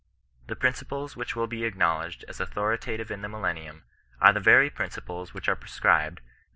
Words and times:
The 0.47 0.55
principles 0.55 1.15
which 1.15 1.35
will 1.35 1.45
be 1.45 1.63
acknowledged 1.63 2.25
as 2.27 2.39
authoritative 2.39 3.11
in 3.11 3.21
the 3.21 3.29
millennium, 3.29 3.83
are 4.19 4.33
the 4.33 4.39
very 4.39 4.71
principles 4.71 5.35
which 5.35 5.47
are 5.47 5.55
prescribed, 5.55 6.21
wid. 6.21 6.27